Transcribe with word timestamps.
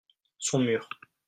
son 0.39 0.59
mur. 0.61 0.89